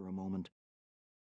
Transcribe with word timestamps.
for 0.00 0.08
a 0.08 0.12
moment. 0.12 0.48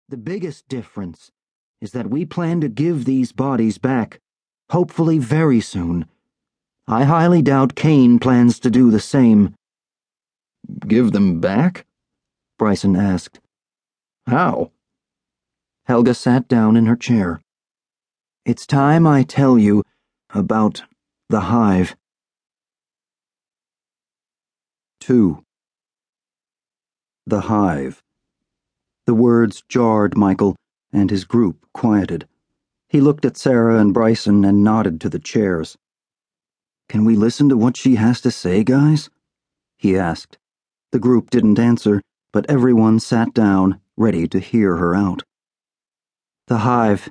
The 0.08 0.16
biggest 0.16 0.68
difference 0.68 1.32
is 1.80 1.90
that 1.92 2.10
we 2.10 2.24
plan 2.24 2.60
to 2.60 2.68
give 2.68 3.04
these 3.04 3.32
bodies 3.32 3.76
back, 3.76 4.20
hopefully 4.70 5.18
very 5.18 5.60
soon. 5.60 6.06
I 6.86 7.02
highly 7.02 7.42
doubt 7.42 7.74
Kaine 7.74 8.20
plans 8.20 8.60
to 8.60 8.70
do 8.70 8.92
the 8.92 9.00
same. 9.00 9.54
Give 10.86 11.10
them 11.10 11.40
back? 11.40 11.86
Bryson 12.56 12.94
asked. 12.94 13.40
How? 14.28 14.70
Helga 15.86 16.14
sat 16.14 16.46
down 16.46 16.76
in 16.76 16.86
her 16.86 16.96
chair. 16.96 17.40
It's 18.44 18.64
time 18.64 19.08
I 19.08 19.24
tell 19.24 19.58
you 19.58 19.82
about 20.30 20.84
the 21.28 21.40
hive. 21.40 21.96
2. 25.00 25.42
The 27.26 27.40
hive. 27.40 28.04
The 29.12 29.16
words 29.16 29.62
jarred 29.68 30.16
Michael, 30.16 30.56
and 30.90 31.10
his 31.10 31.26
group 31.26 31.66
quieted. 31.74 32.26
He 32.88 32.98
looked 32.98 33.26
at 33.26 33.36
Sarah 33.36 33.78
and 33.78 33.92
Bryson 33.92 34.42
and 34.42 34.64
nodded 34.64 35.02
to 35.02 35.10
the 35.10 35.18
chairs. 35.18 35.76
Can 36.88 37.04
we 37.04 37.14
listen 37.14 37.50
to 37.50 37.56
what 37.58 37.76
she 37.76 37.96
has 37.96 38.22
to 38.22 38.30
say, 38.30 38.64
guys? 38.64 39.10
He 39.76 39.98
asked. 39.98 40.38
The 40.92 40.98
group 40.98 41.28
didn't 41.28 41.58
answer, 41.58 42.00
but 42.32 42.48
everyone 42.48 43.00
sat 43.00 43.34
down, 43.34 43.80
ready 43.98 44.26
to 44.28 44.38
hear 44.38 44.78
her 44.78 44.96
out. 44.96 45.24
The 46.46 46.60
hive, 46.60 47.10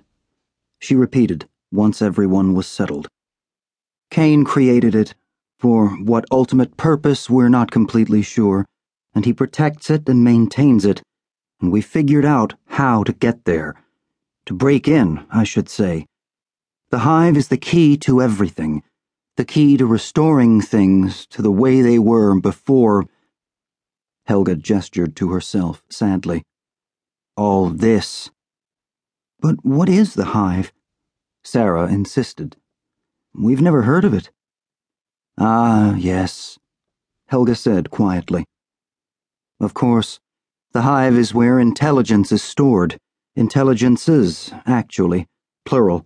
she 0.79 0.95
repeated 0.95 1.47
once 1.71 2.01
everyone 2.01 2.55
was 2.55 2.65
settled. 2.65 3.09
Kaine 4.09 4.43
created 4.43 4.95
it, 4.95 5.13
for 5.59 5.89
what 5.89 6.25
ultimate 6.31 6.77
purpose 6.77 7.29
we're 7.29 7.47
not 7.47 7.69
completely 7.69 8.23
sure, 8.23 8.65
and 9.13 9.23
he 9.23 9.33
protects 9.33 9.91
it 9.91 10.09
and 10.09 10.23
maintains 10.23 10.83
it, 10.83 11.03
and 11.61 11.71
we 11.71 11.81
figured 11.81 12.25
out 12.25 12.55
how 12.67 13.03
to 13.03 13.13
get 13.13 13.45
there. 13.45 13.75
To 14.47 14.53
break 14.53 14.87
in, 14.87 15.25
I 15.31 15.43
should 15.43 15.69
say. 15.69 16.07
The 16.89 16.99
hive 16.99 17.37
is 17.37 17.47
the 17.47 17.57
key 17.57 17.95
to 17.97 18.21
everything, 18.21 18.83
the 19.37 19.45
key 19.45 19.77
to 19.77 19.85
restoring 19.85 20.59
things 20.59 21.25
to 21.27 21.41
the 21.41 21.51
way 21.51 21.81
they 21.81 21.99
were 21.99 22.37
before. 22.39 23.05
Helga 24.25 24.55
gestured 24.55 25.15
to 25.17 25.31
herself 25.31 25.83
sadly. 25.89 26.43
All 27.37 27.69
this. 27.69 28.29
But 29.39 29.63
what 29.63 29.87
is 29.87 30.15
the 30.15 30.25
hive? 30.25 30.73
Sarah 31.43 31.87
insisted. 31.87 32.57
We've 33.33 33.61
never 33.61 33.83
heard 33.83 34.03
of 34.03 34.13
it. 34.13 34.29
Ah, 35.37 35.95
yes, 35.95 36.59
Helga 37.27 37.55
said 37.55 37.89
quietly. 37.89 38.43
Of 39.59 39.73
course, 39.73 40.19
the 40.73 40.83
hive 40.83 41.15
is 41.15 41.33
where 41.33 41.59
intelligence 41.59 42.31
is 42.31 42.43
stored. 42.43 42.97
Intelligences, 43.35 44.51
actually, 44.65 45.27
plural. 45.65 46.05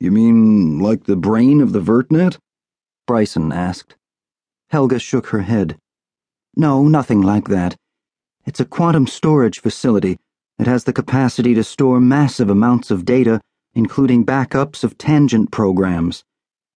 You 0.00 0.10
mean 0.10 0.78
like 0.78 1.04
the 1.04 1.16
brain 1.16 1.60
of 1.60 1.72
the 1.72 1.80
VirtNet? 1.80 2.38
Bryson 3.06 3.52
asked. 3.52 3.96
Helga 4.70 4.98
shook 4.98 5.28
her 5.28 5.42
head. 5.42 5.78
No, 6.56 6.88
nothing 6.88 7.20
like 7.20 7.48
that. 7.48 7.76
It's 8.46 8.60
a 8.60 8.64
quantum 8.64 9.06
storage 9.06 9.60
facility. 9.60 10.18
It 10.58 10.66
has 10.66 10.84
the 10.84 10.92
capacity 10.92 11.54
to 11.54 11.64
store 11.64 12.00
massive 12.00 12.50
amounts 12.50 12.90
of 12.90 13.04
data 13.04 13.40
including 13.74 14.24
backups 14.24 14.84
of 14.84 14.98
tangent 14.98 15.50
programs. 15.50 16.24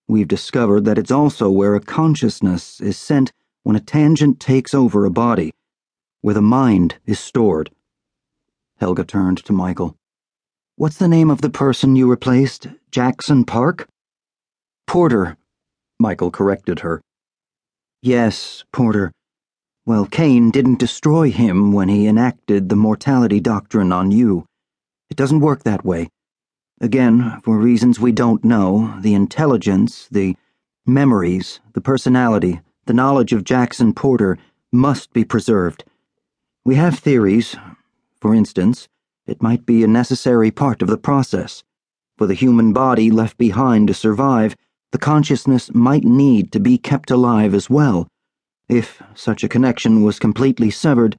We've 0.09 0.29
discovered 0.29 0.85
that 0.85 0.99
it's 0.99 1.11
also 1.11 1.51
where 1.51 1.75
a 1.75 1.81
consciousness 1.81 2.81
is 2.81 2.97
sent 2.97 3.33
when 3.65 3.77
a 3.77 3.81
tangent 3.81 4.41
takes 4.41 4.73
over 4.73 5.05
a 5.05 5.11
body, 5.11 5.53
where 6.27 6.35
the 6.35 6.43
mind 6.43 6.97
is 7.07 7.21
stored. 7.21 7.71
Helga 8.81 9.05
turned 9.05 9.39
to 9.39 9.53
Michael. 9.53 9.97
What's 10.75 10.97
the 10.97 11.07
name 11.07 11.31
of 11.31 11.41
the 11.41 11.49
person 11.49 11.95
you 11.95 12.11
replaced? 12.11 12.67
Jackson 12.91 13.45
Park? 13.45 13.87
Porter, 14.89 15.37
Michael 16.01 16.33
corrected 16.33 16.81
her. 16.81 17.01
Yes, 18.03 18.65
Porter. 18.73 19.13
Well, 19.85 20.05
Kaine 20.05 20.51
didn't 20.51 20.81
destroy 20.81 21.31
him 21.31 21.71
when 21.71 21.89
he 21.89 22.09
enacted 22.09 22.71
the 22.71 22.75
mortality 22.75 23.39
doctrine 23.39 23.93
on 23.93 24.11
you. 24.11 24.47
It 25.09 25.17
doesn't 25.17 25.39
work 25.39 25.63
that 25.63 25.85
way. 25.85 26.09
Again, 26.81 27.41
for 27.45 27.57
reasons 27.57 28.01
we 28.01 28.11
don't 28.11 28.45
know, 28.45 28.99
the 29.01 29.15
intelligence, 29.15 30.09
the 30.11 30.35
memories, 30.85 31.61
the 31.75 31.81
personality, 31.81 32.63
the 32.87 32.95
knowledge 32.95 33.33
of 33.33 33.45
Jackson 33.45 33.95
Porter 33.95 34.37
must 34.73 35.13
be 35.13 35.23
preserved. 35.23 35.85
We 36.67 36.75
have 36.75 36.99
theories. 36.99 37.55
For 38.21 38.35
instance, 38.35 38.89
it 39.25 39.41
might 39.41 39.65
be 39.67 39.85
a 39.85 39.87
necessary 39.87 40.51
part 40.51 40.83
of 40.83 40.89
the 40.89 40.99
process. 40.99 41.63
For 42.19 42.27
the 42.27 42.35
human 42.35 42.73
body 42.73 43.09
left 43.09 43.39
behind 43.39 43.87
to 43.87 43.95
survive, 43.95 44.57
the 44.91 44.99
consciousness 44.99 45.73
might 45.73 46.03
need 46.03 46.51
to 46.51 46.59
be 46.59 46.77
kept 46.77 47.13
alive 47.13 47.55
as 47.55 47.71
well. 47.71 48.09
If 48.69 49.01
such 49.15 49.45
a 49.45 49.49
connection 49.49 50.03
was 50.03 50.19
completely 50.19 50.73
severed, 50.73 51.17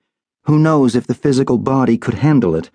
who 0.48 0.60
knows 0.60 0.96
if 0.96 1.08
the 1.08 1.14
physical 1.14 1.58
body 1.58 1.98
could 1.98 2.16
handle 2.16 2.54
it? 2.54 2.70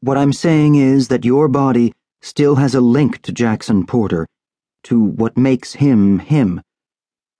What 0.00 0.16
I'm 0.16 0.32
saying 0.32 0.76
is 0.76 1.08
that 1.08 1.26
your 1.26 1.46
body 1.46 1.92
still 2.22 2.54
has 2.54 2.74
a 2.74 2.80
link 2.80 3.20
to 3.20 3.32
Jackson 3.32 3.84
Porter, 3.84 4.26
to 4.84 4.98
what 4.98 5.36
makes 5.36 5.74
him 5.74 6.20
him. 6.20 6.62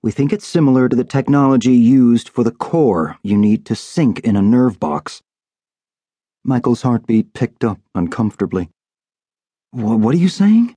We 0.03 0.13
think 0.13 0.33
it's 0.33 0.47
similar 0.47 0.89
to 0.89 0.95
the 0.95 1.05
technology 1.05 1.73
used 1.73 2.29
for 2.29 2.45
the 2.45 2.53
core 2.53 3.19
you 3.23 3.37
need 3.37 3.67
to 3.67 3.75
sink 3.75 4.21
in 4.21 4.37
a 4.37 4.41
NerveBox. 4.41 5.23
Michael's 6.45 6.83
heartbeat 6.83 7.35
picked 7.35 7.65
up 7.65 7.81
uncomfortably. 7.95 8.71
What 9.73 10.15
are 10.15 10.19
you 10.19 10.29
saying? 10.29 10.75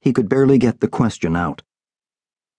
He 0.00 0.12
could 0.12 0.28
barely 0.28 0.58
get 0.58 0.80
the 0.80 0.88
question 0.88 1.36
out. 1.36 1.62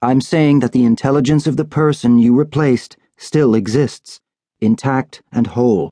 I'm 0.02 0.22
saying 0.22 0.60
that 0.60 0.72
the 0.72 0.86
intelligence 0.86 1.48
of 1.48 1.58
the 1.58 1.66
person 1.66 2.18
you 2.18 2.34
replaced 2.36 2.96
still 3.18 3.54
exists, 3.54 4.20
intact 4.62 5.22
and 5.32 5.48
whole. 5.48 5.92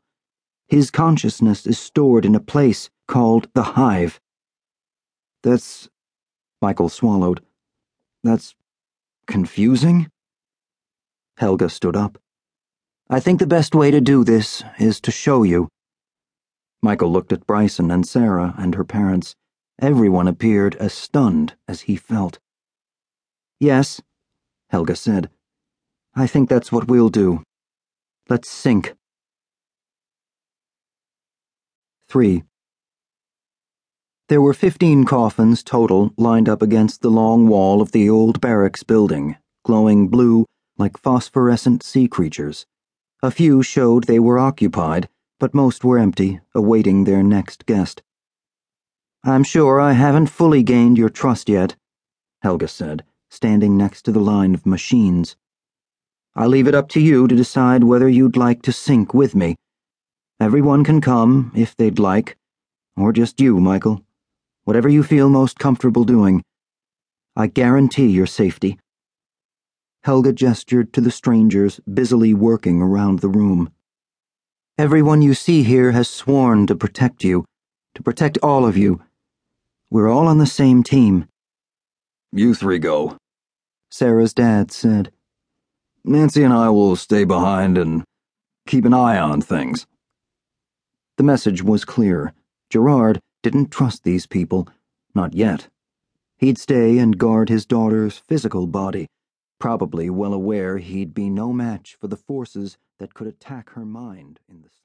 His 0.68 0.90
consciousness 0.90 1.68
is 1.68 1.78
stored 1.78 2.26
in 2.26 2.34
a 2.34 2.40
place 2.40 2.90
called 3.08 3.50
the 3.54 3.64
hive. 3.64 4.20
That's. 5.44 5.90
Michael 6.62 6.90
swallowed. 6.90 7.42
That's. 8.24 8.56
Confusing? 9.26 10.10
Helga 11.38 11.70
stood 11.70 11.96
up. 11.96 12.18
I 13.10 13.20
think 13.20 13.40
the 13.40 13.48
best 13.48 13.76
way 13.76 13.92
to 13.92 14.02
do 14.02 14.24
this 14.24 14.64
is 14.80 15.00
to 15.02 15.12
show 15.12 15.44
you. 15.44 15.70
Michael 16.82 17.12
looked 17.12 17.34
at 17.34 17.46
Bryson 17.46 17.92
and 17.92 18.08
Sarah 18.08 18.54
and 18.58 18.76
her 18.76 18.84
parents. 18.84 19.36
Everyone 19.82 20.28
appeared 20.28 20.76
as 20.76 20.94
stunned 20.94 21.56
as 21.68 21.82
he 21.82 21.96
felt. 21.96 22.40
Yes, 23.60 24.02
Helga 24.70 24.96
said. 24.96 25.30
I 26.16 26.28
think 26.28 26.50
that's 26.50 26.72
what 26.72 26.88
we'll 26.88 27.10
do. 27.10 27.44
Let's 28.30 28.50
sink. 28.50 28.96
3. 32.08 32.44
There 34.28 34.42
were 34.42 34.56
fifteen 34.56 35.06
coffins 35.06 35.62
total 35.62 36.12
lined 36.18 36.50
up 36.50 36.64
against 36.64 37.02
the 37.02 37.12
long 37.12 37.48
wall 37.48 37.80
of 37.80 37.92
the 37.92 38.10
old 38.10 38.42
barracks 38.42 38.82
building, 38.82 39.36
glowing 39.64 40.08
blue 40.08 40.48
like 40.80 40.98
phosphorescent 40.98 41.84
sea 41.84 42.08
creatures. 42.08 42.66
A 43.22 43.30
few 43.30 43.62
showed 43.62 44.06
they 44.06 44.18
were 44.18 44.40
occupied, 44.40 45.10
but 45.40 45.54
most 45.54 45.84
were 45.84 46.00
empty, 46.00 46.42
awaiting 46.56 47.04
their 47.04 47.22
next 47.22 47.68
guest. 47.68 48.02
I'm 49.24 49.44
sure 49.44 49.80
I 49.80 49.94
haven't 49.94 50.28
fully 50.28 50.64
gained 50.64 50.98
your 50.98 51.10
trust 51.10 51.48
yet, 51.48 51.76
Helga 52.42 52.68
said, 52.68 53.04
standing 53.30 53.78
next 53.78 54.02
to 54.04 54.12
the 54.12 54.20
line 54.20 54.56
of 54.56 54.66
machines. 54.66 55.36
I'll 56.36 56.50
leave 56.50 56.68
it 56.68 56.76
up 56.76 56.90
to 56.90 57.00
you 57.00 57.28
to 57.28 57.36
decide 57.36 57.84
whether 57.84 58.10
you'd 58.10 58.38
like 58.38 58.64
to 58.64 58.72
sink 58.72 59.14
with 59.14 59.36
me. 59.36 59.56
Everyone 60.40 60.84
can 60.84 61.00
come, 61.00 61.52
if 61.56 61.76
they'd 61.76 62.00
like, 62.00 62.38
or 62.98 63.14
just 63.14 63.40
you, 63.40 63.60
Michael. 63.60 64.05
Whatever 64.66 64.90
you 64.90 65.04
feel 65.04 65.30
most 65.30 65.60
comfortable 65.60 66.04
doing. 66.04 66.44
I 67.36 67.46
guarantee 67.46 68.08
your 68.08 68.26
safety. 68.26 68.80
Helga 70.04 70.34
gestured 70.34 70.92
to 70.94 71.02
the 71.02 71.12
strangers 71.12 71.80
busily 71.82 72.34
working 72.34 72.82
around 72.82 73.20
the 73.20 73.30
room. 73.30 73.72
Everyone 74.78 75.22
you 75.22 75.36
see 75.36 75.62
here 75.62 75.92
has 75.92 76.10
sworn 76.10 76.66
to 76.66 76.76
protect 76.76 77.24
you, 77.24 77.46
to 77.94 78.02
protect 78.02 78.40
all 78.42 78.66
of 78.66 78.76
you. 78.76 79.04
We're 79.92 80.10
all 80.10 80.28
on 80.28 80.40
the 80.40 80.48
same 80.48 80.82
team. 80.82 81.28
You 82.32 82.56
three 82.56 82.80
go, 82.80 83.18
Sarah's 83.92 84.34
dad 84.34 84.72
said. 84.72 85.12
Nancy 86.04 86.42
and 86.42 86.54
I 86.54 86.70
will 86.70 86.96
stay 86.96 87.24
behind 87.24 87.78
and 87.78 88.04
keep 88.66 88.84
an 88.84 88.96
eye 88.96 89.20
on 89.20 89.42
things. 89.42 89.86
The 91.18 91.24
message 91.24 91.62
was 91.62 91.86
clear. 91.86 92.34
Gerard 92.72 93.22
didn't 93.46 93.70
trust 93.70 94.04
these 94.04 94.26
people, 94.26 94.68
not 95.14 95.36
yet. 95.36 95.68
He'd 96.36 96.58
stay 96.58 96.98
and 96.98 97.16
guard 97.16 97.48
his 97.48 97.68
daughter's 97.68 98.18
physical 98.18 98.66
body, 98.66 99.06
probably 99.60 100.10
well 100.10 100.34
aware 100.34 100.80
he'd 100.80 101.14
be 101.14 101.30
no 101.30 101.54
match 101.54 101.96
for 102.02 102.08
the 102.08 102.18
forces 102.18 102.80
that 102.98 103.14
could 103.14 103.28
attack 103.28 103.70
her 103.74 103.86
mind 103.86 104.40
in 104.50 104.64
the 104.64 104.70
sleep. 104.70 104.76